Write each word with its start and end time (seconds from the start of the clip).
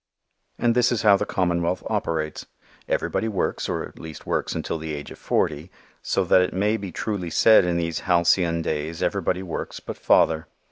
And 0.57 0.73
this 0.73 0.91
is 0.91 1.03
how 1.03 1.15
the 1.15 1.27
commonwealth 1.27 1.83
operates. 1.85 2.47
Everybody 2.89 3.27
works 3.27 3.69
or 3.69 3.83
at 3.87 3.99
least 3.99 4.25
works 4.25 4.55
until 4.55 4.79
the 4.79 4.95
age 4.95 5.11
of 5.11 5.19
forty, 5.19 5.69
so 6.01 6.23
that 6.25 6.41
it 6.41 6.53
may 6.55 6.75
be 6.75 6.91
truly 6.91 7.29
said 7.29 7.65
in 7.65 7.77
these 7.77 7.99
halcyon 7.99 8.63
days 8.63 9.03
everybody 9.03 9.43
works 9.43 9.79
but 9.79 9.97
father. 9.97 10.47